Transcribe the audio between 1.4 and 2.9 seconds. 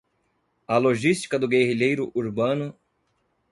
Guerrilheiro Urbano